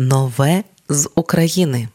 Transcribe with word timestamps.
Нове 0.00 0.64
з 0.88 1.10
України. 1.14 1.88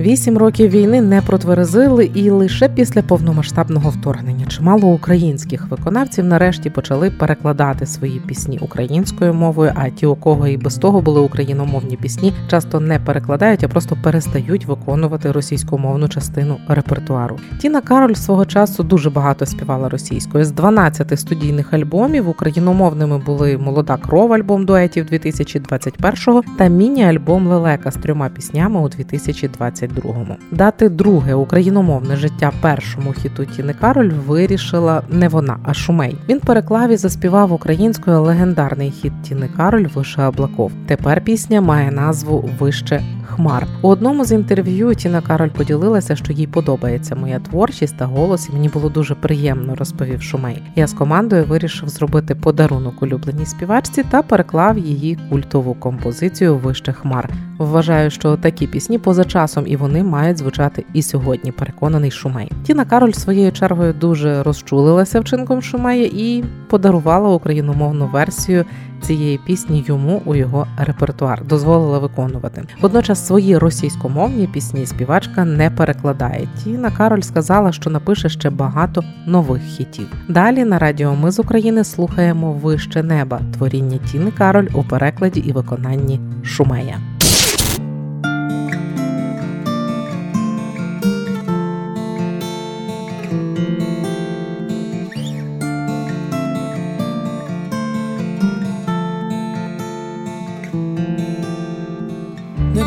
Вісім 0.00 0.38
років 0.38 0.70
війни 0.70 1.00
не 1.00 1.22
протверезили, 1.22 2.04
і 2.14 2.30
лише 2.30 2.68
після 2.68 3.02
повномасштабного 3.02 3.90
вторгнення 3.90 4.46
чимало 4.46 4.88
українських 4.88 5.66
виконавців 5.70 6.24
нарешті 6.24 6.70
почали 6.70 7.10
перекладати 7.10 7.86
свої 7.86 8.20
пісні 8.20 8.58
українською 8.58 9.34
мовою. 9.34 9.72
А 9.74 9.90
ті, 9.90 10.06
у 10.06 10.16
кого 10.16 10.48
і 10.48 10.56
без 10.56 10.76
того 10.76 11.00
були 11.00 11.20
україномовні 11.20 11.96
пісні, 11.96 12.32
часто 12.50 12.80
не 12.80 12.98
перекладають, 12.98 13.64
а 13.64 13.68
просто 13.68 13.96
перестають 14.02 14.66
виконувати 14.66 15.32
російськомовну 15.32 16.08
частину 16.08 16.56
репертуару. 16.68 17.36
Тіна 17.60 17.80
Кароль 17.80 18.14
свого 18.14 18.46
часу 18.46 18.82
дуже 18.82 19.10
багато 19.10 19.46
співала 19.46 19.88
російською. 19.88 20.44
З 20.44 20.50
12 20.50 21.20
студійних 21.20 21.74
альбомів 21.74 22.28
україномовними 22.28 23.18
були 23.18 23.58
молода 23.58 23.96
кров 23.96 24.32
альбом 24.32 24.64
дуетів 24.64 25.06
2021 25.06 26.42
та 26.58 26.66
міні-альбом 26.66 27.46
Лелека 27.46 27.90
з 27.90 27.94
трьома 27.94 28.28
піснями 28.28 28.80
у 28.80 28.88
2020 28.88 29.87
22-му. 29.88 30.36
Дати 30.50 30.88
друге 30.88 31.34
україномовне 31.34 32.16
життя 32.16 32.52
першому 32.60 33.12
хіту 33.12 33.44
Тіни 33.44 33.74
Кароль 33.80 34.10
вирішила 34.10 35.02
не 35.10 35.28
вона, 35.28 35.56
а 35.62 35.74
Шумей. 35.74 36.16
Він 36.28 36.40
переклав 36.40 36.90
і 36.90 36.96
заспівав 36.96 37.52
українською 37.52 38.22
легендарний 38.22 38.90
хіт 38.90 39.12
Тіни 39.22 39.48
Кароль 39.56 39.86
Више 39.94 40.22
Облаков. 40.22 40.72
Тепер 40.86 41.20
пісня 41.20 41.60
має 41.60 41.90
назву 41.90 42.50
Вище 42.58 43.02
хмар. 43.38 43.66
У 43.82 43.88
одному 43.88 44.24
з 44.24 44.32
інтерв'ю 44.32 44.94
Тіна 44.94 45.20
Кароль 45.20 45.48
поділилася, 45.48 46.16
що 46.16 46.32
їй 46.32 46.46
подобається 46.46 47.14
моя 47.14 47.38
творчість 47.38 47.96
та 47.96 48.04
голос, 48.04 48.48
і 48.48 48.52
мені 48.52 48.68
було 48.68 48.88
дуже 48.88 49.14
приємно, 49.14 49.74
розповів 49.74 50.22
Шумей. 50.22 50.62
Я 50.76 50.86
з 50.86 50.92
командою 50.92 51.44
вирішив 51.44 51.88
зробити 51.88 52.34
подарунок 52.34 53.02
улюбленій 53.02 53.46
співачці 53.46 54.02
та 54.02 54.22
переклав 54.22 54.78
її 54.78 55.18
культову 55.30 55.74
композицію 55.74 56.56
Вище 56.56 56.92
хмар. 56.92 57.30
Вважаю, 57.58 58.10
що 58.10 58.36
такі 58.36 58.66
пісні 58.66 58.98
поза 58.98 59.24
часом 59.24 59.64
і 59.66 59.76
вони 59.76 60.02
мають 60.02 60.38
звучати 60.38 60.84
і 60.92 61.02
сьогодні. 61.02 61.52
Переконаний 61.52 62.10
Шумей. 62.10 62.52
Тіна 62.62 62.84
Кароль 62.84 63.12
своєю 63.12 63.52
чергою 63.52 63.92
дуже 63.92 64.42
розчулилася 64.42 65.20
вчинком 65.20 65.62
Шумея 65.62 66.10
і 66.12 66.44
подарувала 66.68 67.28
україномовну 67.28 68.06
версію 68.06 68.64
цієї 69.02 69.38
пісні 69.38 69.84
йому 69.86 70.22
у 70.24 70.34
його 70.34 70.66
репертуар, 70.76 71.44
дозволила 71.44 71.98
виконувати. 71.98 72.62
Водночас 72.80 73.26
свої 73.26 73.58
російськомовні 73.58 74.46
пісні 74.46 74.86
співачка 74.86 75.44
не 75.44 75.70
перекладає. 75.70 76.48
Тіна 76.64 76.90
Кароль 76.90 77.20
сказала, 77.20 77.72
що 77.72 77.90
напише 77.90 78.28
ще 78.28 78.50
багато 78.50 79.04
нових 79.26 79.62
хітів. 79.62 80.06
Далі 80.28 80.64
на 80.64 80.78
радіо 80.78 81.14
Ми 81.14 81.30
з 81.30 81.38
України 81.38 81.84
слухаємо 81.84 82.52
Вище 82.52 83.02
неба 83.02 83.40
творіння 83.54 83.98
Тіни 84.12 84.30
Кароль 84.30 84.68
у 84.74 84.82
перекладі 84.82 85.40
і 85.40 85.52
виконанні 85.52 86.20
Шумея. 86.42 87.17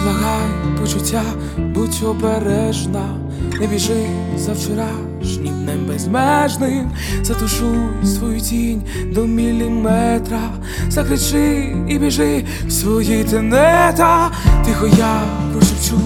Не 0.01 0.11
благай 0.11 0.77
почуття, 0.79 1.23
будь 1.57 2.03
обережна, 2.03 3.17
не 3.59 3.67
біжи 3.67 4.05
за 4.37 4.53
вчорашнім 4.53 5.63
днем 5.63 5.85
безмежним, 5.87 6.91
затушуй 7.23 8.05
свою 8.05 8.41
тінь 8.41 8.81
до 9.13 9.25
міліметра, 9.25 10.39
закричи 10.89 11.75
і 11.89 11.99
біжи 11.99 12.45
в 12.67 12.71
свої 12.71 13.23
тенета, 13.23 14.31
тихо 14.65 14.87
я 14.97 15.21
прошепчу, 15.51 15.99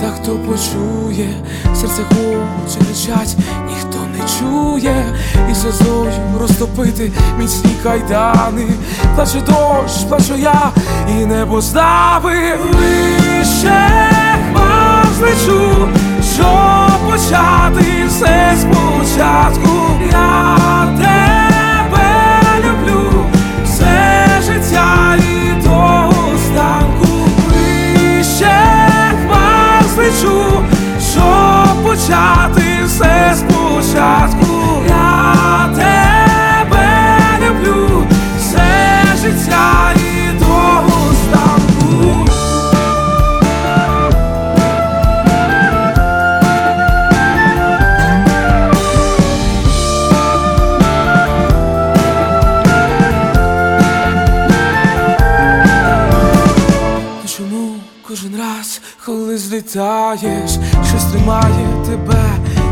та 0.00 0.10
хто 0.10 0.38
почує, 0.38 1.28
серце 1.74 2.02
хоче 2.02 2.78
кричать, 2.78 3.36
ніхто 3.68 3.98
не 4.12 4.28
чує, 4.38 5.04
і 5.50 5.54
сльозою 5.54 5.89
розтопити 6.60 7.12
міцні 7.38 7.70
кайдани, 7.82 8.66
плаче 9.14 9.40
дощ, 9.40 10.04
плачу 10.08 10.34
я, 10.38 10.70
і 11.08 11.26
небо 11.26 11.60
знави 11.60 12.32
вище 12.72 14.10
коли 59.60 59.68
злітаєш, 59.68 60.50
щось 60.88 61.04
тримає 61.04 61.66
тебе, 61.86 62.24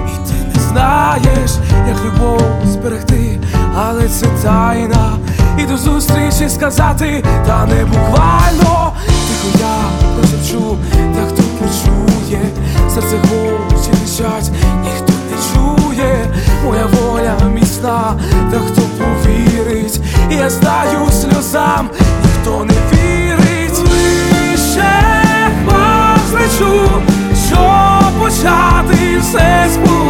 і 0.07 0.29
ти 0.29 0.59
не 0.59 0.61
знаєш, 0.61 1.51
як 1.89 2.05
любов 2.05 2.43
зберегти, 2.65 3.41
але 3.77 4.09
це 4.09 4.27
тайна. 4.43 5.19
І 5.59 5.67
до 5.67 5.77
зустрічі 5.77 6.49
сказати, 6.49 7.25
та 7.47 7.67
не 7.67 7.85
буквально 7.85 8.68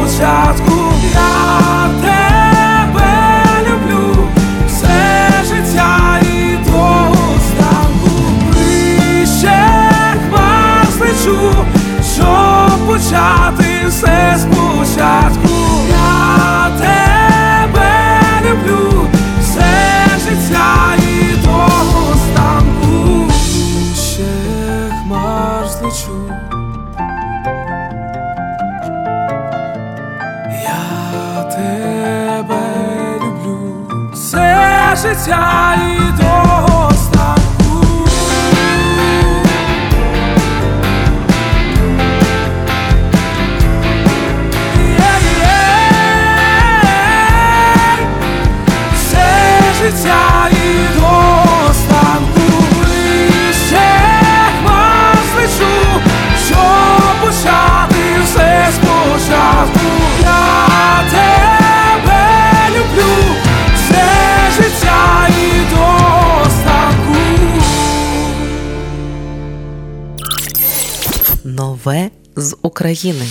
все 0.07 0.68
все 34.99 35.15
життя 35.15 35.75
і 35.77 36.23
до 36.23 36.88
Нове 71.45 72.11
з 72.37 72.57
України. 72.63 73.27